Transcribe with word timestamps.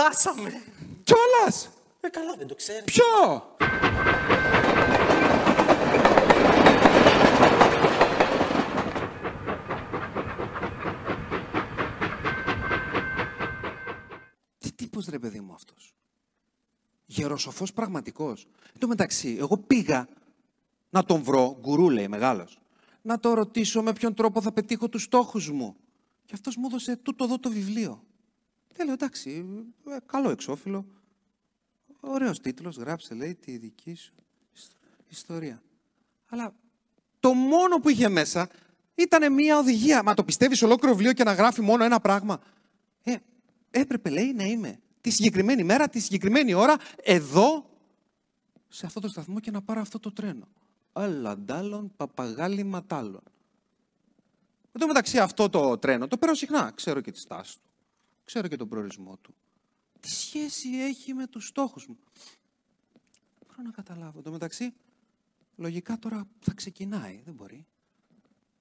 Φτάσαμε. 0.00 0.62
Κιόλας! 1.04 1.70
Ε, 2.00 2.08
καλά, 2.08 2.34
δεν 2.38 2.46
το 2.46 2.54
ξέρεις. 2.54 2.84
Ποιο! 2.84 3.56
Τι 14.58 14.72
τύπος 14.72 15.06
ρε 15.06 15.18
παιδί 15.18 15.40
μου 15.40 15.52
αυτός; 15.52 15.94
Γεροσοφός 17.06 17.72
πραγματικός. 17.72 18.46
Εν 18.72 18.80
τω 18.80 18.88
μεταξύ, 18.88 19.36
εγώ 19.40 19.58
πήγα 19.58 20.08
να 20.90 21.04
τον 21.04 21.22
βρω, 21.22 21.56
γκουρού 21.60 21.90
λέει 21.90 22.08
μεγάλος, 22.08 22.58
να 23.02 23.18
το 23.18 23.34
ρωτήσω 23.34 23.82
με 23.82 23.92
ποιον 23.92 24.14
τρόπο 24.14 24.42
θα 24.42 24.52
πετύχω 24.52 24.88
τους 24.88 25.02
στόχους 25.02 25.50
μου. 25.50 25.76
Και 26.26 26.34
αυτός 26.34 26.56
μου 26.56 26.66
έδωσε 26.66 26.96
τούτο 26.96 27.24
εδώ 27.24 27.38
το 27.38 27.50
βιβλίο. 27.50 28.04
Και 28.74 28.84
λέω, 28.84 28.92
εντάξει, 28.92 29.44
ε, 29.86 29.96
καλό 30.06 30.30
εξώφυλλο, 30.30 30.86
Ωραίος 32.00 32.40
τίτλος, 32.40 32.76
γράψε, 32.76 33.14
λέει, 33.14 33.34
τη 33.34 33.56
δική 33.56 33.94
σου 33.94 34.12
ιστο- 34.54 34.78
ιστορία. 35.08 35.62
Αλλά 36.28 36.54
το 37.20 37.34
μόνο 37.34 37.76
που 37.78 37.88
είχε 37.88 38.08
μέσα 38.08 38.48
ήταν 38.94 39.32
μία 39.32 39.58
οδηγία. 39.58 40.02
Μα 40.02 40.14
το 40.14 40.24
πιστεύεις 40.24 40.62
ολόκληρο 40.62 40.94
βιβλίο 40.94 41.12
και 41.12 41.24
να 41.24 41.32
γράφει 41.32 41.60
μόνο 41.60 41.84
ένα 41.84 42.00
πράγμα; 42.00 42.40
Ε, 43.02 43.16
έπρεπε, 43.70 44.10
λέει, 44.10 44.32
να 44.32 44.44
είμαι 44.44 44.80
τη 45.00 45.10
συγκεκριμένη 45.10 45.64
μέρα, 45.64 45.88
τη 45.88 46.00
συγκεκριμένη 46.00 46.54
ώρα, 46.54 46.76
εδώ, 47.02 47.70
σε 48.68 48.86
αυτό 48.86 49.00
το 49.00 49.08
σταθμό 49.08 49.40
και 49.40 49.50
να 49.50 49.62
πάρω 49.62 49.80
αυτό 49.80 49.98
το 49.98 50.12
τρένο. 50.12 50.48
Αλλαντάλλον, 50.92 51.92
παπαγάλι 51.96 52.62
ματάλλον. 52.64 53.22
Εν 54.72 54.80
τω 54.80 54.86
μεταξύ 54.86 55.18
αυτό 55.18 55.48
το 55.48 55.78
τρένο 55.78 56.08
το 56.08 56.18
παίρνω 56.18 56.34
συχνά. 56.34 56.72
Ξέρω 56.74 57.00
και 57.00 57.10
τη 57.10 57.18
στάση 57.18 57.58
του. 57.58 57.69
Ξέρω 58.30 58.48
και 58.48 58.56
τον 58.56 58.68
προορισμό 58.68 59.16
του. 59.16 59.34
Τι 60.00 60.10
σχέση 60.10 60.68
έχει 60.68 61.14
με 61.14 61.26
τους 61.26 61.46
στόχους 61.46 61.86
μου; 61.86 61.98
Δεν 63.38 63.48
μπορώ 63.48 63.62
να 63.62 63.70
καταλάβω. 63.70 64.18
Εν 64.18 64.24
τω 64.24 64.30
μεταξύ, 64.30 64.74
λογικά 65.56 65.98
τώρα 65.98 66.26
θα 66.40 66.52
ξεκινάει. 66.54 67.20
Δεν 67.24 67.34
μπορεί. 67.34 67.66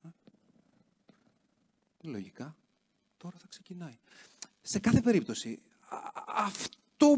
Ε. 0.03 0.07
Λογικά, 2.01 2.55
τώρα 3.17 3.37
θα 3.37 3.47
ξεκινάει. 3.47 3.97
Σε 4.61 4.79
κάθε 4.79 5.01
περίπτωση, 5.01 5.61
α- 5.89 6.23
αυτό 6.25 7.15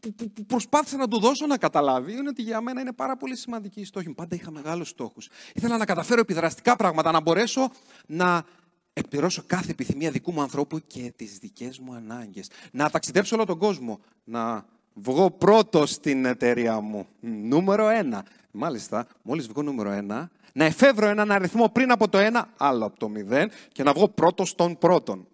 που, 0.00 0.14
που- 0.14 0.30
που 0.30 0.44
προσπάθησα 0.46 0.96
να 0.96 1.08
του 1.08 1.18
δώσω 1.20 1.46
να 1.46 1.58
καταλάβει 1.58 2.12
είναι 2.12 2.28
ότι 2.28 2.42
για 2.42 2.60
μένα 2.60 2.80
είναι 2.80 2.92
πάρα 2.92 3.16
πολύ 3.16 3.36
σημαντική 3.36 3.80
η 3.80 3.84
στόχη 3.84 4.08
μου. 4.08 4.14
Πάντα 4.14 4.34
είχα 4.34 4.50
μεγάλους 4.50 4.88
στόχους. 4.88 5.28
Ήθελα 5.54 5.76
να 5.76 5.84
καταφέρω 5.84 6.20
επιδραστικά 6.20 6.76
πράγματα, 6.76 7.10
να 7.10 7.20
μπορέσω 7.20 7.70
να 8.06 8.44
εκπληρώσω 8.92 9.42
κάθε 9.46 9.70
επιθυμία 9.70 10.10
δικού 10.10 10.32
μου 10.32 10.42
ανθρώπου 10.42 10.78
και 10.86 11.12
τις 11.16 11.38
δικές 11.38 11.78
μου 11.78 11.94
ανάγκες. 11.94 12.50
Να 12.72 12.90
ταξιδέψω 12.90 13.36
όλο 13.36 13.44
τον 13.44 13.58
κόσμο. 13.58 14.00
Να 14.24 14.66
βγω 14.94 15.30
πρώτος 15.30 15.90
στην 15.90 16.24
εταιρεία 16.24 16.80
μου. 16.80 17.06
Νούμερο 17.20 17.88
ένα. 17.88 18.26
Μάλιστα, 18.50 19.06
μόλις 19.22 19.46
βγω 19.46 19.62
νούμερο 19.62 19.90
ένα, 19.90 20.30
να 20.52 20.64
εφεύρω 20.64 21.06
έναν 21.06 21.30
αριθμό 21.30 21.68
πριν 21.68 21.90
από 21.90 22.08
το 22.08 22.18
ένα, 22.18 22.48
άλλο 22.56 22.84
από 22.86 22.98
το 22.98 23.08
μηδέν 23.08 23.50
και 23.72 23.82
να 23.82 23.92
βγω 23.92 24.08
πρώτος 24.08 24.48
στον 24.48 24.78
πρώτον. 24.78 25.28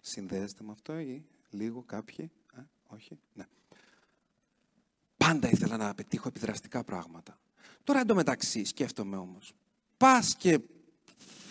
Συνδέεστε 0.00 0.64
με 0.64 0.72
αυτό 0.72 0.98
ή 0.98 1.24
λίγο 1.50 1.82
κάποιοι; 1.86 2.30
Ε, 2.56 2.60
όχι. 2.86 3.18
Ναι. 3.34 3.44
Πάντα 5.16 5.50
ήθελα 5.50 5.76
να 5.76 5.94
πετύχω 5.94 6.28
επιδραστικά 6.28 6.84
πράγματα. 6.84 7.38
Τώρα 7.84 8.00
εντωμεταξύ 8.00 8.64
σκέφτομαι 8.64 9.16
όμως. 9.16 9.52
Πας 9.96 10.34
και 10.34 10.60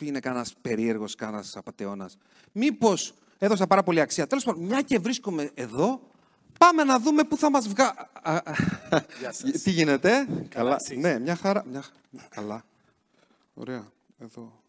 είναι 0.06 0.20
κανένας 0.20 0.54
περίεργος, 0.62 1.16
κανένας 1.16 1.58
απαταιώνας. 1.58 2.18
Μήπως 2.52 3.14
έδωσα 3.38 3.68
πάρα 3.68 3.84
πολύ 3.84 4.00
αξία. 4.02 4.28
Τέλος 4.28 4.44
πάντων, 4.44 4.64
μια 4.64 4.82
και 4.82 5.00
βρίσκομαι 5.00 5.52
εδώ, 5.54 6.02
πάμε 6.60 6.84
να 6.84 7.00
δούμε 7.00 7.24
πού 7.24 7.38
θα 7.38 7.50
μας 7.50 7.68
βγάλει. 7.68 7.94
Γεια 9.20 9.32
σας. 9.32 9.62
Τι 9.62 9.72
γίνεται, 9.72 10.28
καλά. 10.50 10.76
εσείς. 10.76 10.98
Ναι, 10.98 11.20
μια 11.20 11.36
χαρά. 11.36 11.64
Μια... 11.66 11.82
χα- 11.82 12.28
Καλά. 12.30 12.66
Ωραία. 13.54 13.92
Εδώ. 14.20 14.62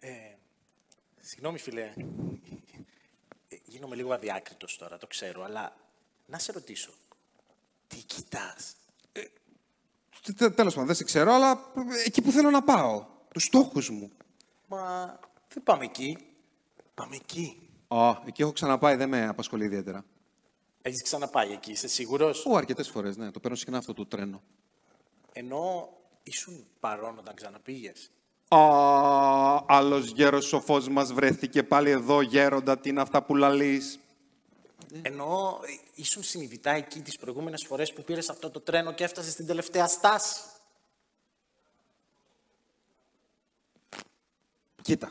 Ε, 0.00 0.10
συγγνώμη, 1.28 1.58
φίλε. 1.58 1.92
Ε, 3.48 3.56
Γίνομαι 3.64 3.96
λίγο 3.96 4.12
αδιάκριτος 4.12 4.76
τώρα, 4.78 4.98
το 4.98 5.06
ξέρω, 5.06 5.42
αλλά 5.42 5.76
να 6.26 6.38
σε 6.38 6.52
ρωτήσω. 6.52 6.90
Τι 7.86 7.96
κοιτάς; 7.96 8.74
Τε- 9.12 10.36
τε- 10.36 10.54
Τέλος 10.54 10.72
πάντων, 10.72 10.86
δεν 10.86 10.96
σε 10.96 11.04
ξέρω, 11.04 11.32
αλλά 11.32 11.72
ε, 11.76 12.02
εκεί 12.06 12.22
που 12.22 12.30
θέλω 12.30 12.50
να 12.50 12.62
πάω. 12.62 13.06
Τους 13.32 13.42
στόχους 13.44 13.90
μου. 13.90 14.10
Μα 14.66 15.18
δεν 15.48 15.62
πάμε 15.62 15.84
εκεί. 15.84 16.18
Πάμε 16.94 17.16
εκεί. 17.16 17.68
Α, 17.88 18.22
εκεί 18.26 18.42
έχω 18.42 18.52
ξαναπάει, 18.52 18.96
δεν 18.96 19.08
με 19.08 19.26
απασχολεί 19.26 19.64
ιδιαίτερα. 19.64 20.04
Έχεις 20.82 21.02
ξαναπάει 21.02 21.52
εκεί, 21.52 21.70
είσαι 21.70 21.88
σίγουρος; 21.88 22.44
Ού, 22.46 22.56
αρκετές 22.56 22.88
φορές, 22.88 23.16
ναι. 23.16 23.30
Το 23.30 23.40
παίρνω 23.40 23.56
συχνά 23.56 23.78
αυτό 23.78 23.94
το 23.94 24.06
τρένο. 24.06 24.42
Ενώ 25.32 25.92
ήσουν 26.22 26.66
παρόν 26.80 27.18
όταν 27.18 27.34
ξαναπήγες; 27.34 28.10
Α, 28.48 28.58
άλλος 29.66 30.06
γέρος 30.10 30.44
σοφός 30.46 30.88
μας 30.88 31.12
βρέθηκε 31.12 31.62
πάλι 31.62 31.90
εδώ, 31.90 32.20
γέροντα, 32.20 32.78
τι 32.78 32.88
είναι 32.88 33.00
αυτά 33.00 33.22
που 33.22 33.36
λαλείς; 33.36 33.98
Ενώ 35.02 35.60
ε, 35.64 35.68
ήσουν 35.94 36.22
συνειδητά 36.22 36.70
εκεί 36.70 37.00
τις 37.00 37.16
προηγούμενες 37.16 37.64
φορές 37.66 37.92
που 37.92 38.04
πήρες 38.04 38.28
αυτό 38.28 38.50
το 38.50 38.60
τρένο 38.60 38.92
και 38.92 39.04
έφτασες 39.04 39.32
στην 39.32 39.46
τελευταία 39.46 39.86
στάση. 39.86 40.40
Κοίτα, 44.82 45.10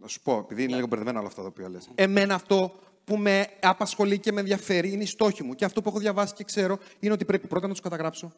να 0.00 0.08
σου 0.08 0.20
πω, 0.20 0.38
επειδή 0.38 0.62
είναι 0.62 0.74
λίγο 0.74 0.86
μπερδεμένα 0.86 1.18
όλα 1.18 1.28
αυτά 1.28 1.42
τα 1.42 1.48
οποία 1.48 1.68
λες. 1.68 1.88
Εμένα 1.94 2.34
αυτό 2.34 2.74
που 3.04 3.16
με 3.16 3.46
απασχολεί 3.60 4.18
και 4.18 4.32
με 4.32 4.40
ενδιαφέρει 4.40 4.92
είναι 4.92 5.02
οι 5.02 5.06
στόχοι 5.06 5.42
μου. 5.42 5.54
Και 5.54 5.64
αυτό 5.64 5.82
που 5.82 5.88
έχω 5.88 5.98
διαβάσει 5.98 6.34
και 6.34 6.44
ξέρω 6.44 6.78
είναι 7.00 7.12
ότι 7.12 7.24
πρέπει 7.24 7.46
πρώτα 7.46 7.66
να 7.66 7.72
τους 7.72 7.82
καταγράψω, 7.82 8.32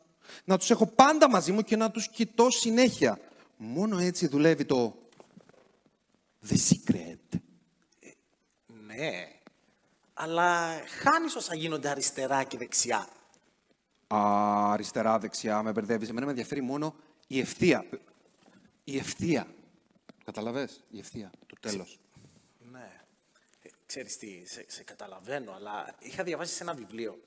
να 0.44 0.58
τους 0.58 0.70
έχω 0.70 0.86
πάντα 0.86 1.30
μαζί 1.30 1.52
μου 1.52 1.62
και 1.62 1.76
να 1.76 1.90
τους 1.90 2.08
κοιτώ 2.08 2.50
συνέχεια. 2.50 3.18
Μόνο 3.56 3.98
έτσι 3.98 4.26
δουλεύει 4.26 4.64
το 4.64 4.96
The 6.48 6.56
Secret. 6.56 7.38
Ναι. 8.86 9.28
Αλλά 10.14 10.80
χάνεις 10.86 11.34
όσα 11.34 11.54
γίνονται 11.54 11.88
αριστερά 11.88 12.44
και 12.44 12.58
δεξιά. 12.58 13.08
Α, 14.14 14.72
αριστερά, 14.72 15.18
δεξιά, 15.18 15.62
με 15.62 15.72
μπερδεύεις. 15.72 16.08
Εμένα 16.08 16.24
με 16.24 16.30
ενδιαφέρει 16.30 16.60
μόνο 16.60 16.94
η 17.26 17.40
ευθεία. 17.40 17.86
Η 18.84 18.98
ευθεία. 18.98 19.46
Καταλαβες, 20.24 20.82
η 20.90 20.98
ευθεία, 20.98 21.30
το 21.46 21.56
τέλος. 21.60 21.98
Ναι. 22.72 23.00
Ε, 23.62 23.68
ξέρεις 23.86 24.16
τι, 24.16 24.42
σε, 24.46 24.64
σε 24.68 24.82
καταλαβαίνω, 24.82 25.52
αλλά 25.52 25.94
είχα 25.98 26.22
διαβάσει 26.22 26.54
σε 26.54 26.62
ένα 26.62 26.74
βιβλίο. 26.74 27.22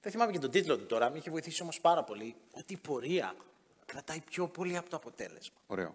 Δεν 0.00 0.12
θυμάμαι 0.12 0.32
και 0.32 0.38
τον 0.38 0.50
τίτλο 0.50 0.78
του 0.78 0.86
τώρα, 0.86 1.10
με 1.10 1.18
είχε 1.18 1.30
βοηθήσει 1.30 1.62
όμως 1.62 1.80
πάρα 1.80 2.04
πολύ, 2.04 2.34
ότι 2.50 2.72
η 2.72 2.76
πορεία 2.76 3.34
κρατάει 3.92 4.20
πιο 4.20 4.48
πολύ 4.48 4.76
από 4.76 4.90
το 4.90 4.96
αποτέλεσμα. 4.96 5.56
Ωραίο. 5.66 5.94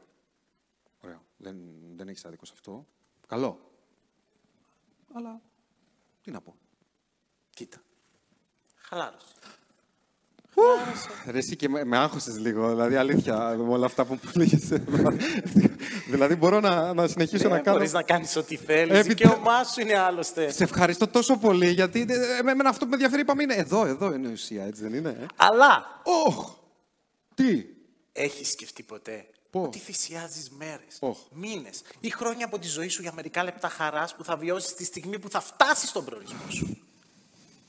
Ωραίο. 1.04 1.22
Δεν, 1.38 1.56
δεν 1.96 2.08
έχεις 2.08 2.26
άδικο 2.26 2.46
σε 2.46 2.52
αυτό. 2.56 2.86
Καλό. 3.28 3.60
Αλλά, 5.14 5.42
τι 6.22 6.32
να 6.32 6.42
πω. 6.42 6.56
Κοίτα. 7.50 7.78
Χαλάρωσε. 8.76 9.26
Ρε 11.28 11.38
εσύ 11.38 11.56
και 11.56 11.70
με, 11.70 11.84
με 11.84 11.98
άγχωσες 11.98 12.38
λίγο, 12.40 12.70
δηλαδή 12.70 12.96
αλήθεια, 12.96 13.56
με 13.58 13.74
όλα 13.74 13.86
αυτά 13.86 14.06
που 14.06 14.14
μου 14.14 14.32
λέγες. 14.36 14.68
δηλαδή 16.12 16.36
μπορώ 16.36 16.60
να, 16.60 16.94
να 16.94 17.08
συνεχίσω 17.08 17.48
να 17.48 17.54
Δεν 17.56 17.64
κάνω... 17.64 17.78
μπορείς 17.78 17.94
να 17.94 18.04
κάνεις 18.04 18.36
ό,τι 18.36 18.56
θέλεις, 18.56 18.98
Έπειτα- 19.00 19.08
δικαίωμά 19.30 19.64
σου 19.64 19.82
είναι 19.82 19.98
άλλωστε. 19.98 20.52
Σε 20.52 20.64
ευχαριστώ 20.64 21.08
τόσο 21.08 21.38
πολύ, 21.38 21.70
γιατί 21.72 22.06
ε, 22.10 22.38
εμένα 22.50 22.70
αυτό 22.70 22.84
που 22.84 22.90
με 22.90 22.96
ενδιαφέρει 22.96 23.22
είπαμε 23.22 23.44
είναι 23.44 23.54
εδώ, 23.54 23.86
εδώ 23.86 24.14
είναι 24.14 24.28
η 24.28 24.32
ουσία, 24.32 24.64
έτσι 24.66 24.82
δεν 24.82 24.94
είναι. 24.94 25.10
ε; 25.10 25.26
Αλλά 25.36 26.02
Ωχ! 26.04 26.52
Τι! 27.36 27.66
Έχεις 28.14 28.52
σκεφτεί 28.52 28.84
ποτέ 28.84 29.28
Πώς; 29.52 29.66
ότι 29.68 29.78
θυσιάζεις 29.80 30.50
μέρες, 30.50 30.98
Ωχ. 31.00 31.18
μήνες 31.32 31.82
ή 32.00 32.10
χρόνια 32.10 32.46
από 32.46 32.60
τη 32.60 32.68
ζωή 32.68 32.88
σου 32.88 33.02
για 33.02 33.14
μερικά 33.14 33.44
λεπτά 33.44 33.70
χαράς 33.70 34.16
που 34.16 34.24
θα 34.24 34.38
βιώσεις 34.38 34.74
τη 34.74 34.84
στιγμή 34.84 35.20
που 35.20 35.30
θα 35.30 35.40
φτάσεις 35.40 35.90
στον 35.90 36.06
προορισμό 36.06 36.50
σου; 36.50 36.78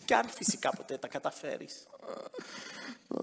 Και 0.05 0.15
αν 0.15 0.29
φυσικά 0.29 0.71
ποτέ 0.71 0.99
τα 0.99 1.09
καταφέρεις. 1.09 1.87
Α, 2.01 3.23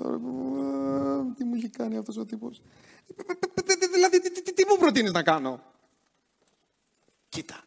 Τι 1.38 1.44
μου 1.44 1.56
έχει 1.56 1.70
κάνει 1.70 1.98
αυτός 1.98 2.18
ο 2.18 2.26
τύπος; 2.26 2.62
Ε, 3.66 3.88
Δηλαδή, 3.94 4.22
τι- 4.22 4.32
τι- 4.32 4.42
τι- 4.42 4.54
τι 4.54 4.66
μου 4.66 4.78
προτείνεις 4.78 5.12
να 5.12 5.24
κάνω; 5.24 5.64
Κοίτα. 7.30 7.64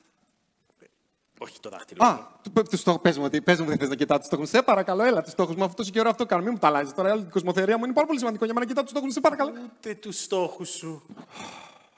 Ε, 1.44 1.50
Όχι 1.50 1.61
το 1.61 1.69
δάχτυλο. 1.70 2.05
Α, 2.05 2.26
του- 2.43 2.52
πε- 2.52 2.69
του 2.69 2.76
στόχου, 2.76 3.00
πες 3.00 3.19
μου, 3.19 3.25
ότι, 3.25 3.41
πες 3.43 3.61
μου 3.61 3.67
δεν 3.67 3.79
θες 3.79 3.88
να 3.88 3.94
κοιτάω 3.94 4.19
τους 4.19 4.26
στόχους. 4.26 4.49
Σε 4.49 4.62
παρακαλώ, 4.62 5.02
έλα 5.02 5.23
τους 5.23 5.32
στόχους 5.32 5.55
μου. 5.56 5.64
Αυτό 5.64 5.76
τόσο 5.76 5.91
καιρό 5.91 6.08
αυτό 6.11 6.26
κάνω. 6.26 6.43
Μην 6.43 6.52
μου 6.52 6.58
τα 6.58 6.67
αλλάζεις 6.67 6.94
τώρα. 6.94 7.14
Η 7.14 7.23
κοσμοθερία 7.25 7.79
μου 7.79 7.85
είναι 7.85 7.93
πάρα 7.94 8.06
πολύ 8.06 8.19
σημαντικό 8.19 8.44
για 8.44 8.55
μένα 8.55 8.67
να 8.67 8.70
κοιτάω 8.73 8.85
τους 8.85 8.93
στόχους 8.93 9.08
μου. 9.08 9.14
Σε 9.14 9.20
παρακαλώ. 9.20 9.50
Ούτε 9.64 9.94
τους 9.94 10.23
στόχους 10.23 10.69
σου. 10.70 11.02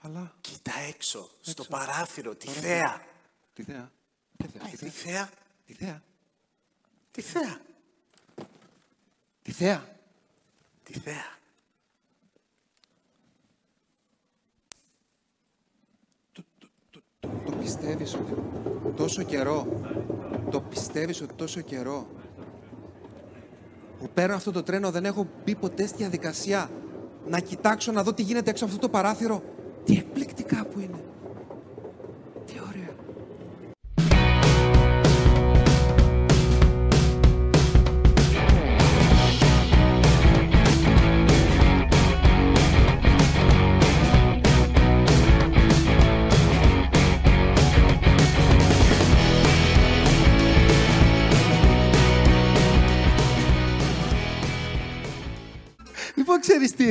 Καλά. 0.02 0.32
Κοίτα 0.40 0.72
έξω, 0.88 1.30
στο 1.40 1.64
παράθυρο, 1.64 2.34
τη 2.34 2.46
θέα. 2.48 3.02
Τι 3.54 3.62
θέα. 3.62 3.90
Ποια 4.36 4.48
θέα. 4.52 4.66
Ε, 4.66 4.70
Τι 4.70 4.76
Τη 4.76 4.88
θέα. 4.90 5.12
θέα. 5.14 5.30
Τι 5.66 5.72
θέα. 5.74 6.02
Τη 7.10 7.22
θέα. 7.22 7.58
Τι 9.42 9.52
θέα. 9.52 9.84
Τη 10.82 10.98
θέα. 10.98 11.34
Το 17.46 17.52
πιστεύεις 17.66 18.14
ότι 18.14 18.32
τόσο 18.96 19.22
καιρό, 19.22 19.66
το 20.50 20.60
πιστεύεις 20.60 21.20
ότι 21.20 21.34
τόσο 21.34 21.60
καιρό 21.60 22.06
που 23.98 24.08
παίρνω 24.14 24.34
αυτό 24.34 24.52
το 24.52 24.62
τρένο 24.62 24.90
δεν 24.90 25.04
έχω 25.04 25.26
μπει 25.44 25.54
ποτέ 25.54 25.86
στη 25.86 25.96
διαδικασία 25.96 26.70
να 27.28 27.38
κοιτάξω 27.38 27.92
να 27.92 28.02
δω 28.02 28.12
τι 28.12 28.22
γίνεται 28.22 28.50
έξω 28.50 28.64
από 28.64 28.74
αυτό 28.74 28.86
το 28.86 28.92
παράθυρο; 28.92 29.42
Τι 29.84 29.92
εκπληκτικά 29.92 30.66
που 30.66 30.80
είναι. 30.80 31.00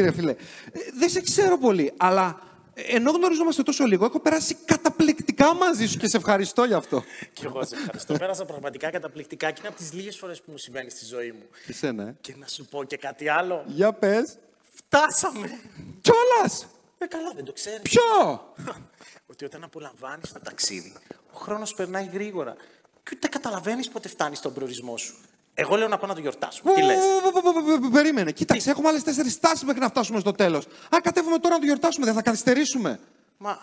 Λοιπόν, 0.02 0.12
ξέρει 0.12 0.12
τι, 0.12 0.12
ρε 0.12 0.12
φίλε. 0.12 0.32
Ε, 0.72 0.92
δεν 0.98 1.10
σε 1.10 1.22
ξέρω 1.22 1.58
πολύ, 1.58 1.94
αλλά 1.98 2.40
ενώ 2.76 3.12
γνωριζόμαστε 3.12 3.64
τόσο 3.64 3.86
λίγο, 3.86 4.06
έχω 4.06 4.20
περάσει 4.20 4.58
καταπληκτικά 4.66 5.56
μαζί 5.56 5.88
σου 5.88 5.98
και 5.98 6.08
σε 6.08 6.18
ευχαριστώ 6.18 6.64
γι' 6.64 6.74
αυτό. 6.74 7.04
Και 7.34 7.46
εγώ 7.46 7.66
σε 7.66 7.76
ευχαριστώ. 7.76 8.14
Πέρασα 8.14 8.46
πραγματικά 8.46 8.90
καταπληκτικά 8.90 9.52
και 9.52 9.60
είναι 9.60 9.68
από 9.68 9.78
τις 9.78 9.94
λίγες 9.94 10.18
φορές 10.18 10.42
που 10.42 10.52
μου 10.52 10.58
συμβαίνει 10.58 10.90
στη 10.90 11.06
ζωή 11.06 11.32
μου. 11.32 11.44
Εσένα, 11.68 12.08
ε. 12.08 12.16
Και 12.22 12.36
να 12.38 12.48
σου 12.48 12.66
πω 12.66 12.84
και 12.84 12.98
κάτι 12.98 13.30
άλλο. 13.30 13.64
Για 13.68 13.94
πες. 13.94 14.38
Φτάσαμε! 14.74 15.60
Κιόλας. 16.02 16.68
Ε, 16.98 17.06
καλά, 17.06 17.32
δεν 17.36 17.46
το 17.46 17.54
ξέρεις. 17.54 17.82
Ποιο; 17.82 18.54
Ότι 19.32 19.46
όταν 19.46 19.64
απολαμβάνεις 19.64 20.34
το 20.34 20.40
ταξίδι, 20.44 20.94
ο 21.34 21.38
χρόνος 21.38 21.74
περνάει 21.74 22.10
γρήγορα. 22.14 22.56
Και 23.04 23.12
ούτε 23.14 23.28
καταλαβαίνεις 23.28 23.90
πότε 23.90 24.08
φτάνεις 24.08 24.38
στον 24.38 24.54
προορισμό 24.54 24.98
σου. 24.98 25.16
Εγώ 25.58 25.76
λέω 25.76 25.88
να 25.88 25.98
πάω 25.98 26.08
να 26.08 26.14
το 26.16 26.22
γιορτάσουμε. 26.22 26.74
Τι 26.74 26.82
λες; 26.82 26.98
Πο- 27.24 27.32
πο- 27.32 27.42
πο- 27.42 27.54
πο- 27.54 27.62
πο- 27.64 27.80
πο- 27.80 27.90
Περίμενε. 27.90 28.32
Κοίταξε, 28.32 28.70
έχουμε 28.70 28.88
άλλες 28.88 29.04
τέσσερις 29.04 29.34
στάσει 29.34 29.66
μέχρι 29.66 29.82
να 29.82 29.88
φτάσουμε 29.90 30.20
στο 30.20 30.32
τέλος. 30.32 30.68
Αν 30.90 31.02
κατέβουμε 31.02 31.38
τώρα 31.40 31.54
να 31.54 31.60
το 31.60 31.66
γιορτάσουμε, 31.66 32.06
δεν 32.06 32.16
θα 32.16 32.22
καθυστερήσουμε. 32.22 33.00
Μα. 33.38 33.60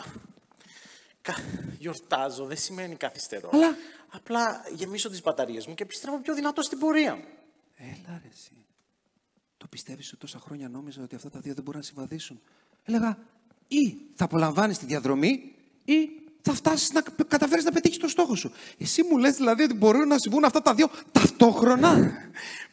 Κα... 1.23 1.35
Γιορτάζω 1.79 2.44
δεν 2.44 2.56
σημαίνει 2.56 2.94
καθυστερώ. 2.97 3.50
Αλλά- 3.53 3.77
Απλά 4.15 4.65
γεμίσω 4.75 5.09
τις 5.11 5.23
μπαταρίες 5.23 5.67
μου 5.67 5.75
και 5.75 5.83
επιστρέφω 5.83 6.21
πιο 6.21 6.35
δυνατό 6.35 6.62
στην 6.62 6.79
πορεία 6.79 7.15
μου. 7.15 7.25
Έλα 7.77 8.21
ρε 8.23 8.29
εσύ. 8.33 8.50
Το 9.56 9.67
πιστεύεις 9.67 10.09
ότι 10.09 10.17
τόσα 10.21 10.39
χρόνια 10.39 10.69
νόμιζα 10.69 11.03
ότι 11.03 11.15
αυτά 11.15 11.31
τα 11.31 11.39
δύο 11.41 11.55
δεν 11.55 11.62
μπορούν 11.65 11.81
να 11.81 11.87
συμβαδίσουν; 11.87 12.41
Έλεγα, 12.85 13.19
ή 13.69 13.97
θα 14.15 14.25
απολαμβάνεις 14.25 14.79
τη 14.79 14.87
διαδρομή, 14.87 15.55
ή 15.85 16.09
θα 16.43 16.55
φτάσεις 16.55 16.93
να 16.93 17.03
καταφέρεις 17.29 17.65
να 17.65 17.73
πετύχεις 17.73 17.99
το 17.99 18.09
στόχο 18.09 18.35
σου. 18.35 18.53
Εσύ 18.79 19.03
μου 19.03 19.19
λες 19.19 19.37
δηλαδή 19.37 19.62
ότι 19.62 19.75
μπορούν 19.75 20.09
να 20.09 20.19
συμβούν 20.19 20.44
αυτά 20.44 20.62
τα 20.62 20.75
δύο 20.75 20.91
ταυτόχρονα. 21.12 22.12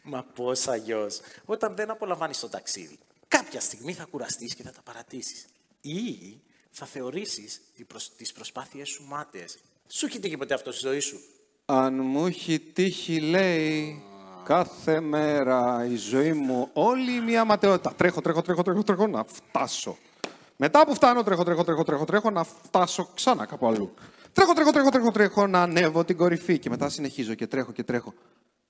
Μα 0.02 0.22
πώς 0.22 0.68
αλλιώς, 0.68 1.20
όταν 1.44 1.74
δεν 1.76 1.90
απολαμβάνεις 1.90 2.38
το 2.38 2.48
ταξίδι, 2.48 2.98
κάποια 3.28 3.60
στιγμή 3.60 3.92
θα 3.92 4.04
κουραστείς 4.10 4.54
και 4.54 4.62
θα 4.62 4.70
τα 4.70 4.82
παρατήσεις. 4.82 5.46
Ή 5.80 6.40
θα 6.70 6.86
θεωρήσεις 6.86 7.60
τις 8.16 8.32
προσπάθειές 8.32 8.88
σου 8.88 9.04
μάταιες. 9.08 9.58
Σου 9.88 10.06
έχει 10.06 10.20
τύχει 10.20 10.36
ποτέ 10.36 10.54
αυτό 10.54 10.72
στη 10.72 10.86
ζωή 10.86 11.00
σου; 11.00 11.20
Αν 11.64 11.94
μου 11.94 12.26
έχει 12.26 12.60
τύχει, 12.60 13.20
λέει, 13.20 14.02
κάθε 14.44 15.00
μέρα 15.00 15.86
η 15.90 15.96
ζωή 15.96 16.32
μου 16.32 16.68
όλη 16.72 17.20
μια 17.20 17.44
ματαιότητα. 17.44 17.94
Τρέχω, 17.94 18.20
τρέχω, 18.20 18.42
τρέχω, 18.42 18.62
τρέχω, 18.62 18.82
τρέχω, 18.82 19.06
να 19.06 19.24
φτάσω. 19.24 19.96
Μετά 20.62 20.86
που 20.86 20.94
φτάνω, 20.94 21.22
τρέχω, 21.22 21.44
τρέχω, 21.44 21.64
τρέχω, 21.64 21.84
τρέχω, 21.84 22.04
τρέχω, 22.04 22.30
να 22.30 22.44
φτάσω 22.44 23.04
ξανά 23.14 23.46
κάπου 23.46 23.66
αλλού. 23.66 23.94
Τρέχω, 24.32 24.52
τρέχω, 24.52 24.70
τρέχω, 24.70 24.90
τρέχω, 24.90 25.10
τρέχω, 25.10 25.46
να 25.46 25.62
ανέβω 25.62 26.04
την 26.04 26.16
κορυφή 26.16 26.58
και 26.58 26.68
μετά 26.70 26.88
συνεχίζω 26.88 27.34
και 27.34 27.46
τρέχω 27.46 27.72
και 27.72 27.82
τρέχω. 27.82 28.14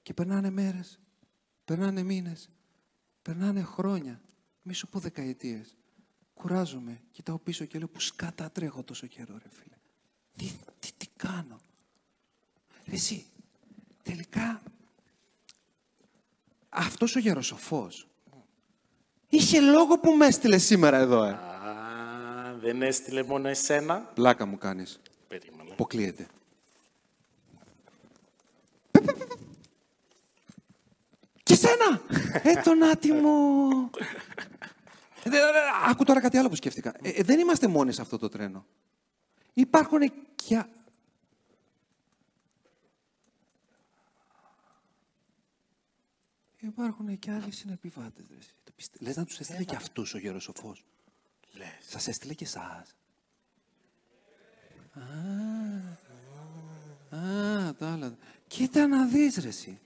Και 0.02 0.14
περνάνε 0.14 0.50
μέρες, 0.50 0.98
περνάνε 1.64 2.02
μήνες, 2.02 2.50
περνάνε 3.22 3.62
χρόνια, 3.62 4.20
μη 4.62 4.75
σου 4.75 4.88
πω 4.88 4.98
δεκαετίες. 4.98 5.76
Κουράζομαι, 6.34 7.00
κοιτάω 7.10 7.38
πίσω 7.38 7.64
και 7.64 7.78
λέω 7.78 7.88
που 7.88 8.00
σκάτα 8.00 8.50
τρέχω 8.50 8.82
τόσο 8.82 9.06
καιρό, 9.06 9.32
ρε 9.42 9.48
φίλε. 9.50 9.76
Τι, 10.37 10.56
τι, 10.78 10.90
τι 10.96 11.06
κάνω; 11.16 11.60
Εσύ, 12.84 13.26
τελικά, 14.02 14.62
αυτός 16.69 17.16
ο 17.16 17.19
γεροσοφός 17.19 18.08
είχε 19.28 19.60
λόγο 19.60 19.98
που 19.98 20.10
με 20.10 20.26
έστειλε 20.26 20.58
σήμερα 20.58 20.96
εδώ, 20.96 21.25
ε. 21.25 21.50
Α, 22.61 22.62
δεν 22.62 22.83
έστειλε 22.83 23.23
μόνο 23.23 23.49
εσένα. 23.49 23.99
Πλάκα 24.01 24.47
μου 24.47 24.59
κάνεις. 24.59 25.01
Περίμενε. 25.29 25.71
Αποκλείεται. 25.73 26.27
Και 31.43 31.55
σένα! 31.55 32.01
Ε, 32.43 32.61
τον 32.62 32.83
άτιμο! 32.83 33.69
Ε, 35.25 35.31
δε- 35.31 35.39
δε- 35.39 35.89
Άκου 35.91 36.05
τώρα 36.05 36.21
κάτι 36.21 36.37
άλλο 36.39 36.49
που 36.49 36.55
σκέφτηκα. 36.55 36.93
Ε, 37.03 37.09
ε, 37.09 37.23
δεν 37.23 37.39
είμαστε 37.39 37.67
μόνοι 37.67 37.93
σε 37.93 38.01
αυτό 38.01 38.19
το 38.19 38.29
τρένο. 38.29 38.67
Υπάρχουν 39.55 40.01
και... 40.35 40.57
α- 40.57 40.69
Υπάρχουν 46.61 47.19
και 47.19 47.31
άλλοι 47.31 47.53
συνεπιβάτες. 47.53 48.27
ρε 48.31 48.37
εσύ. 48.37 48.55
Το 48.65 48.73
πιστε- 48.77 49.01
Λες 49.03 49.17
να 49.17 49.25
τους 49.25 49.39
έστειλε 49.41 49.65
και 49.65 49.77
αυτούς 49.77 50.15
ο 50.15 50.19
γεροσοφός. 50.19 50.85
Λες. 51.61 51.69
Σας 51.89 52.09
έστειλε 52.09 52.35
και 52.35 52.45
εσάς. 52.45 52.95
Α, 57.11 57.75
τα 57.79 57.93
άλλα. 57.93 58.17
Κοίτα 58.47 58.87
να 58.87 59.07
δεις 59.07 59.37
ρε 59.37 59.49
εσύ. 59.49 59.79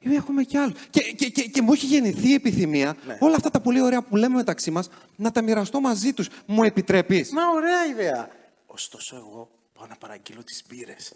Ε, 0.00 0.14
Έχουμε 0.14 0.42
κι 0.42 0.56
άλλο. 0.56 0.74
Και, 0.90 1.00
και, 1.00 1.28
και, 1.28 1.42
και 1.42 1.62
μου 1.62 1.72
έχει 1.72 1.86
γεννηθεί 1.86 2.28
η 2.28 2.34
επιθυμία 2.34 2.96
όλα 3.18 3.36
αυτά 3.36 3.50
τα 3.50 3.60
πολύ 3.60 3.80
ωραία 3.80 4.02
που 4.02 4.16
λέμε 4.16 4.34
μεταξύ 4.34 4.70
μας 4.70 4.88
να 5.16 5.30
τα 5.30 5.42
μοιραστώ 5.42 5.80
μαζί 5.80 6.12
τους. 6.12 6.28
Μου 6.46 6.62
επιτρέπεις; 6.62 7.30
Μα 7.30 7.42
ωραία 7.54 7.86
ιδέα. 7.86 8.28
Ωστόσο, 8.66 9.16
εγώ 9.16 9.50
πάω 9.74 9.86
να 9.86 9.96
παραγγείλω 9.96 10.44
τις 10.44 10.62
μπύρες. 10.68 11.12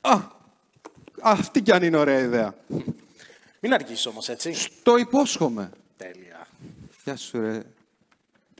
Α, 0.00 0.20
αυτή 1.22 1.62
κι 1.62 1.72
αν 1.72 1.82
είναι 1.82 1.96
ωραία 1.96 2.18
ιδέα. 2.18 2.54
Μην 3.60 3.72
αργήσει 3.74 4.08
όμως, 4.08 4.28
έτσι. 4.28 4.54
Το 4.82 4.96
υπόσχομαι. 4.96 5.70
Τέλεια. 5.96 6.46
Γεια 7.04 7.16
σου 7.16 7.40
ρε. 7.40 7.62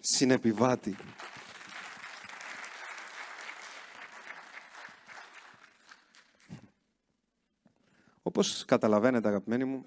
Συνεπιβάτη. 0.04 0.96
Όπως 8.22 8.64
καταλαβαίνετε 8.64 9.28
αγαπημένοι 9.28 9.64
μου, 9.64 9.86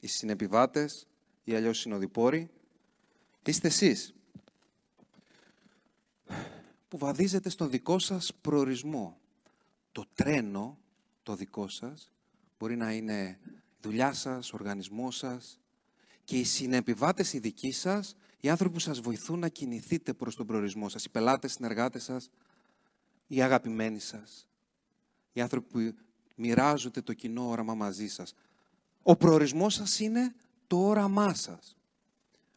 οι 0.00 0.06
συνεπιβάτες 0.06 1.06
ή 1.44 1.54
αλλιώς 1.54 1.78
συνοδοιπόροι 1.78 2.50
είστε 3.44 3.68
εσείς 3.68 4.14
που 6.88 6.98
βαδίζετε 6.98 7.48
στον 7.48 7.70
δικό 7.70 7.98
σας 7.98 8.34
προορισμό. 8.40 9.18
Το 9.92 10.06
τρένο, 10.14 10.78
το 11.22 11.34
δικό 11.34 11.68
σας, 11.68 12.12
μπορεί 12.58 12.76
να 12.76 12.92
είναι 12.92 13.38
η 13.44 13.80
δουλειά 13.80 14.12
σας, 14.12 14.52
ο 14.52 14.56
οργανισμός 14.56 15.16
σας 15.16 15.58
και 16.24 16.38
οι 16.38 16.44
συνεπιβάτες 16.44 17.32
οι 17.32 17.38
δικοί 17.38 17.72
σας, 17.72 18.16
οι 18.40 18.48
άνθρωποι 18.48 18.74
που 18.74 18.80
σας 18.80 19.00
βοηθούν 19.00 19.38
να 19.38 19.48
κινηθείτε 19.48 20.12
προς 20.12 20.36
τον 20.36 20.46
προορισμό 20.46 20.88
σας, 20.88 21.04
οι 21.04 21.10
πελάτες, 21.10 21.50
οι 21.50 21.54
συνεργάτες 21.54 22.02
σας, 22.02 22.30
οι 23.26 23.42
αγαπημένοι 23.42 23.98
σας, 23.98 24.48
οι 25.32 25.40
άνθρωποι 25.40 25.66
που 25.68 25.98
μοιράζονται 26.36 27.00
το 27.00 27.12
κοινό 27.12 27.48
όραμα 27.48 27.74
μαζί 27.74 28.08
σας. 28.08 28.34
Ο 29.02 29.16
προορισμός 29.16 29.74
σας 29.74 30.00
είναι 30.00 30.34
το 30.66 30.86
όραμά 30.86 31.34
σας. 31.34 31.76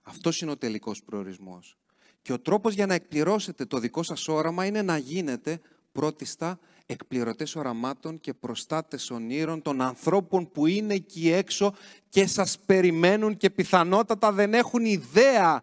Αυτός 0.02 0.42
είναι 0.42 0.52
ο 0.52 0.58
τελικός 0.58 1.04
προορισμός. 1.04 1.78
Και 2.22 2.34
ο 2.34 2.40
τρόπος 2.40 2.74
για 2.74 2.86
να 2.86 2.94
εκπληρώσετε 2.94 3.66
το 3.66 3.80
δικό 3.80 4.04
σας 4.04 4.28
όραμα 4.28 4.66
είναι 4.66 4.82
να 4.82 4.98
γίνετε 4.98 5.62
πρώτιστα 5.92 6.60
εκπληρωτές 6.86 7.56
οραμάτων 7.56 8.20
και 8.20 8.34
προστάτες 8.34 9.10
ονείρων 9.10 9.62
των 9.62 9.82
ανθρώπων 9.82 10.52
που 10.52 10.66
είναι 10.66 10.94
εκεί 10.94 11.32
έξω 11.32 11.74
και 12.10 12.28
σας 12.28 12.60
περιμένουν 12.66 13.38
και 13.38 13.50
πιθανότατα 13.50 14.32
δεν 14.32 14.54
έχουν 14.54 14.86
ιδέα 14.86 15.62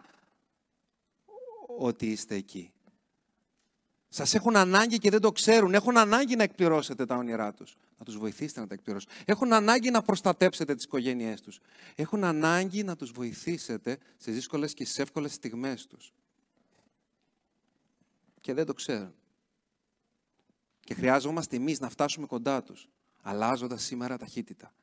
ότι 1.82 2.06
είστε 2.06 2.34
εκεί. 2.34 2.72
Σας 4.08 4.34
έχουν 4.34 4.56
ανάγκη 4.56 4.98
και 4.98 5.10
δεν 5.10 5.20
το 5.20 5.32
ξέρουν. 5.32 5.74
Έχουν 5.74 5.96
ανάγκη 5.96 6.36
να 6.36 6.42
εκπληρώσετε 6.42 7.06
τα 7.06 7.16
όνειρά 7.16 7.52
τους. 7.52 7.76
Να 7.98 8.04
τους 8.04 8.16
βοηθήσετε 8.16 8.60
να 8.60 8.66
τα 8.66 8.74
εκπληρώσουν. 8.74 9.10
Έχουν 9.24 9.52
ανάγκη 9.52 9.90
να 9.90 10.02
προστατέψετε 10.02 10.74
τις 10.74 10.84
οικογένειές 10.84 11.40
τους. 11.40 11.60
Έχουν 11.94 12.24
ανάγκη 12.24 12.82
να 12.82 12.96
τους 12.96 13.10
βοηθήσετε 13.10 13.98
στις 14.18 14.34
δύσκολες 14.34 14.74
και 14.74 14.84
στις 14.84 14.98
εύκολες 14.98 15.32
στιγμές 15.32 15.86
τους. 15.86 16.12
και 18.40 18.54
δεν 18.54 18.66
το 18.66 18.74
ξέρουν. 18.74 19.14
Και 20.80 20.94
χρειάζομαστε 20.94 21.56
εμείς 21.56 21.80
να 21.80 21.88
φτάσουμε 21.88 22.26
κοντά 22.26 22.62
τους, 22.62 22.88
αλλάζοντας 23.22 23.82
σήμερα 23.82 24.18
ταχύτητα. 24.18 24.74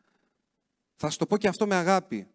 Θα 0.95 1.09
σου 1.09 1.17
το 1.17 1.25
πω 1.25 1.37
και 1.37 1.47
αυτό 1.47 1.67
με 1.67 1.75
αγάπη, 1.75 2.27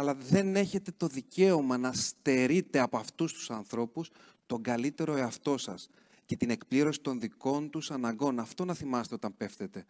αλλά 0.00 0.14
δεν 0.14 0.56
έχετε 0.56 0.92
το 0.96 1.06
δικαίωμα 1.06 1.78
να 1.78 1.92
στερείτε 1.92 2.78
από 2.78 2.96
αυτούς 2.96 3.32
τους 3.32 3.50
ανθρώπους 3.50 4.10
τον 4.46 4.62
καλύτερο 4.62 5.16
εαυτό 5.16 5.58
σας 5.58 5.88
και 6.24 6.36
την 6.36 6.50
εκπλήρωση 6.50 7.00
των 7.00 7.20
δικών 7.20 7.70
τους 7.70 7.90
αναγκών. 7.90 8.38
Αυτό 8.38 8.64
να 8.64 8.74
θυμάστε 8.74 9.14
όταν 9.14 9.36
πέφτετε. 9.36 9.84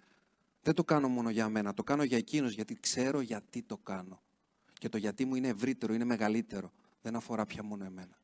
Δεν 0.63 0.75
το 0.75 0.85
κάνω 0.85 1.09
μόνο 1.09 1.31
για 1.31 1.49
μένα, 1.49 1.75
το 1.75 1.83
κάνω 1.83 2.03
για 2.03 2.17
εκείνους, 2.17 2.55
γιατί 2.55 2.75
ξέρω 2.81 3.21
γιατί 3.21 3.63
το 3.63 3.77
κάνω. 3.77 4.21
Και 4.73 4.89
το 4.89 4.97
γιατί 4.97 5.25
μου 5.25 5.35
είναι 5.35 5.49
ευρύτερο, 5.49 5.95
είναι 5.95 6.05
μεγαλύτερο. 6.05 6.73
Δεν 7.03 7.17
αφορά 7.17 7.47
πια 7.47 7.63
μόνο 7.63 7.85
εμένα. 7.85 8.19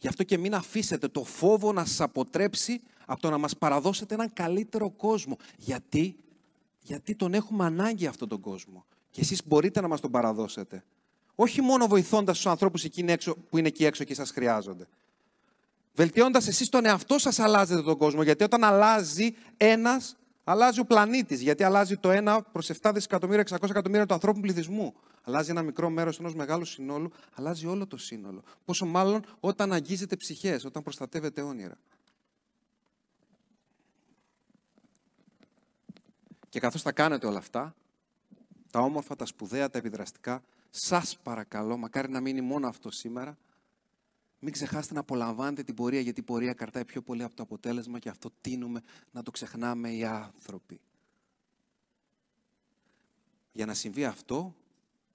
Γι' 0.00 0.08
αυτό 0.08 0.24
και 0.24 0.38
μην 0.38 0.54
αφήσετε 0.54 1.08
το 1.08 1.24
φόβο 1.24 1.72
να 1.72 1.84
σας 1.84 2.00
αποτρέψει 2.00 2.80
από 3.06 3.20
το 3.20 3.30
να 3.30 3.38
μας 3.38 3.56
παραδώσετε 3.56 4.14
έναν 4.14 4.32
καλύτερο 4.32 4.90
κόσμο. 4.90 5.36
Γιατί, 5.56 6.16
γιατί 6.82 7.14
τον 7.14 7.34
έχουμε 7.34 7.64
ανάγκη 7.64 8.06
αυτόν 8.06 8.28
τον 8.28 8.40
κόσμο. 8.40 8.86
Και 9.12 9.20
εσείς 9.20 9.46
μπορείτε 9.46 9.80
να 9.80 9.88
μας 9.88 10.00
τον 10.00 10.10
παραδώσετε. 10.10 10.84
Όχι 11.34 11.60
μόνο 11.60 11.86
βοηθώντας 11.86 12.36
τους 12.36 12.46
ανθρώπους 12.46 12.84
έξω, 12.84 13.36
που 13.50 13.58
είναι 13.58 13.68
εκεί 13.68 13.84
έξω 13.84 14.04
και 14.04 14.14
σας 14.14 14.30
χρειάζονται. 14.30 14.86
Βελτιώντας 15.94 16.46
εσείς 16.48 16.68
τον 16.68 16.84
εαυτό 16.84 17.18
σας 17.18 17.38
αλλάζετε 17.38 17.82
τον 17.82 17.96
κόσμο. 17.96 18.22
Γιατί 18.22 18.44
όταν 18.44 18.64
αλλάζει 18.64 19.34
ένας, 19.56 20.16
αλλάζει 20.44 20.80
ο 20.80 20.84
πλανήτης. 20.84 21.40
Γιατί 21.40 21.62
αλλάζει 21.62 21.96
το 21.96 22.10
1 22.10 22.38
προς 22.52 22.70
7 22.70 22.92
δισεκατομμύρια, 22.94 23.42
600 23.42 23.70
εκατομμύρια 23.70 24.06
του 24.06 24.14
ανθρώπου 24.14 24.40
πληθυσμού. 24.40 24.94
Αλλάζει 25.22 25.50
ένα 25.50 25.62
μικρό 25.62 25.90
μέρος 25.90 26.18
ενός 26.18 26.34
μεγάλου 26.34 26.64
συνόλου, 26.64 27.12
αλλάζει 27.34 27.66
όλο 27.66 27.86
το 27.86 27.96
σύνολο. 27.96 28.42
Πόσο 28.64 28.86
μάλλον 28.86 29.24
όταν 29.40 29.72
αγγίζετε 29.72 30.16
ψυχές, 30.16 30.64
όταν 30.64 30.82
προστατεύετε 30.82 31.40
όνειρα. 31.40 31.78
Και 36.48 36.60
καθώς 36.60 36.82
θα 36.82 36.92
κάνετε 36.92 37.26
όλα 37.26 37.38
αυτά, 37.38 37.74
τα 38.72 38.80
όμορφα, 38.80 39.16
τα 39.16 39.26
σπουδαία, 39.26 39.70
τα 39.70 39.78
επιδραστικά, 39.78 40.42
σας 40.70 41.18
παρακαλώ, 41.22 41.76
μακάρι 41.76 42.08
να 42.08 42.20
μείνει 42.20 42.40
μόνο 42.40 42.68
αυτό 42.68 42.90
σήμερα, 42.90 43.38
μην 44.38 44.52
ξεχάσετε 44.52 44.94
να 44.94 45.00
απολαμβάνετε 45.00 45.62
την 45.62 45.74
πορεία, 45.74 46.00
γιατί 46.00 46.20
η 46.20 46.22
πορεία 46.22 46.52
καρτάει 46.52 46.84
πιο 46.84 47.02
πολύ 47.02 47.22
από 47.22 47.34
το 47.34 47.42
αποτέλεσμα 47.42 47.98
και 47.98 48.08
αυτό 48.08 48.30
τίνουμε 48.40 48.82
να 49.12 49.22
το 49.22 49.30
ξεχνάμε 49.30 49.92
οι 49.92 50.04
άνθρωποι. 50.04 50.80
Για 53.52 53.66
να 53.66 53.74
συμβεί 53.74 54.04
αυτό, 54.04 54.54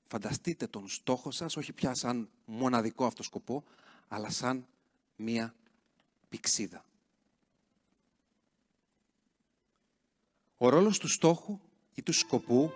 φανταστείτε 0.07 0.67
τον 0.67 0.87
στόχο 0.87 1.31
σας, 1.31 1.57
όχι 1.57 1.73
πια 1.73 1.95
σαν 1.95 2.29
μοναδικό 2.45 3.05
αυτό 3.05 3.23
σκοπό, 3.23 3.63
αλλά 4.07 4.29
σαν 4.29 4.67
μία 5.15 5.55
πηξίδα. 6.29 6.85
Ο 10.57 10.69
ρόλος 10.69 10.99
του 10.99 11.07
στόχου 11.07 11.59
ή 11.93 12.01
του 12.03 12.13
σκοπού 12.13 12.71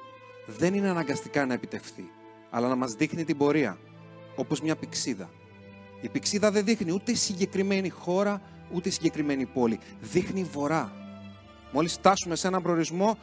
δεν 0.46 0.74
είναι 0.74 0.90
αναγκαστικά 0.90 1.46
να 1.46 1.54
επιτευχθεί, 1.54 2.10
αλλά 2.50 2.68
να 2.68 2.76
μας 2.76 2.94
δείχνει 2.94 3.24
την 3.24 3.38
πορεία, 3.38 3.78
όπως 4.36 4.62
μια 4.62 4.76
πηξίδα. 4.76 5.30
Η 6.02 6.10
πηξίδα 6.10 6.52
δεν 6.52 6.66
δείχνει 6.66 6.92
ούτε 6.92 7.14
συγκεκριμένη 7.14 7.90
χώρα, 7.90 8.42
ούτε 8.74 8.90
συγκεκριμένη 8.90 9.46
πόλη. 9.46 9.80
Δείχνει 10.02 10.44
βορρά. 10.44 10.94
Μόλις 11.72 11.94
φτάσουμε 11.94 12.36
σε 12.36 12.48
έναν 12.48 12.62
προορισμό 12.62 13.18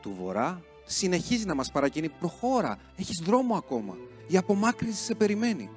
του 0.00 0.14
βορρά, 0.20 0.60
συνεχίζει 0.84 1.44
να 1.44 1.54
μας 1.54 1.70
παρακινεί. 1.70 2.08
Προχώρα, 2.08 2.78
έχεις 2.96 3.22
δρόμο 3.24 3.56
ακόμα. 3.56 3.96
Η 4.26 4.36
απομάκρυνση 4.36 5.02
σε 5.02 5.14
περιμένει. 5.14 5.70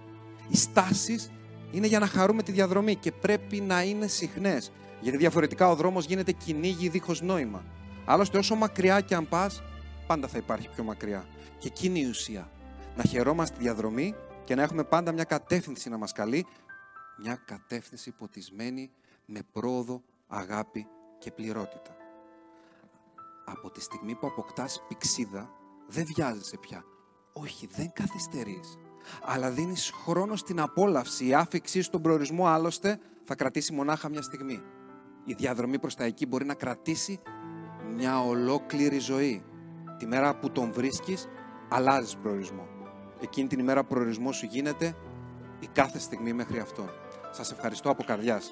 Οι 0.47 0.57
στάσεις 0.57 1.31
είναι 1.71 1.87
για 1.87 1.99
να 1.99 2.07
χαρούμε 2.07 2.43
τη 2.43 2.51
διαδρομή 2.51 2.95
και 2.95 3.11
πρέπει 3.11 3.61
να 3.61 3.83
είναι 3.83 4.07
συχνές. 4.07 4.71
Γιατί 5.01 5.17
διαφορετικά 5.17 5.69
ο 5.69 5.75
δρόμος 5.75 6.05
γίνεται 6.05 6.31
κυνήγι 6.31 6.89
δίχως 6.89 7.21
νόημα. 7.21 7.63
Άλλωστε 8.05 8.37
όσο 8.37 8.55
μακριά 8.55 9.01
και 9.01 9.15
αν 9.15 9.27
πας, 9.29 9.63
πάντα 10.07 10.27
θα 10.27 10.37
υπάρχει 10.37 10.69
πιο 10.69 10.83
μακριά. 10.83 11.25
Και 11.57 11.67
εκείνη 11.67 11.99
η 11.99 12.09
ουσία. 12.09 12.51
Να 12.95 13.03
χαιρόμαστε 13.03 13.57
τη 13.57 13.63
διαδρομή 13.63 14.15
και 14.43 14.55
να 14.55 14.61
έχουμε 14.61 14.83
πάντα 14.83 15.11
μια 15.11 15.23
κατεύθυνση 15.23 15.89
να 15.89 15.97
μας 15.97 16.11
καλεί, 16.11 16.45
μια 17.17 17.35
κατεύθυνση 17.45 18.11
ποτισμένη 18.11 18.91
με 19.25 19.39
πρόοδο, 19.51 20.03
αγάπη 20.27 20.87
και 21.19 21.31
πληρότητα. 21.31 21.95
Από 23.45 23.69
τη 23.69 23.81
στιγμή 23.81 24.15
που 24.15 24.27
αποκτάς 24.27 24.83
πηξίδα, 24.87 25.49
δεν 25.87 26.05
βιάζεσαι 26.15 26.57
πια. 26.57 26.83
Όχι, 27.33 27.67
δεν 27.75 27.91
καθυστερείς. 27.93 28.77
Αλλά 29.21 29.49
δίνεις 29.49 29.91
χρόνο 30.03 30.35
στην 30.35 30.59
απόλαυση. 30.59 31.25
Η 31.25 31.33
άφηξή 31.33 31.81
στον 31.81 32.01
προορισμό 32.01 32.47
άλλωστε 32.47 32.99
θα 33.23 33.35
κρατήσει 33.35 33.73
μονάχα 33.73 34.09
μια 34.09 34.21
στιγμή. 34.21 34.61
Η 35.25 35.33
διαδρομή 35.33 35.79
προς 35.79 35.95
τα 35.95 36.03
εκεί 36.03 36.25
μπορεί 36.25 36.45
να 36.45 36.53
κρατήσει 36.53 37.19
μια 37.95 38.23
ολόκληρη 38.23 38.99
ζωή. 38.99 39.43
Τη 39.97 40.05
μέρα 40.05 40.35
που 40.35 40.51
τον 40.51 40.71
βρίσκεις, 40.71 41.27
αλλάζεις 41.69 42.15
προορισμό 42.17 42.67
εκείνη 43.21 43.47
την 43.47 43.59
ημέρα 43.59 43.83
προορισμός 43.83 44.35
σου 44.35 44.45
γίνεται 44.45 44.95
η 45.59 45.67
κάθε 45.73 45.99
στιγμή 45.99 46.33
μέχρι 46.33 46.59
αυτό. 46.59 46.89
Σας 47.31 47.51
ευχαριστώ 47.51 47.89
από 47.89 48.03
καρδιάς. 48.03 48.51